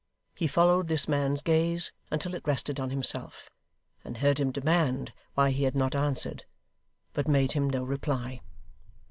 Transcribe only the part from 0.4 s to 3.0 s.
followed this man's gaze until it rested on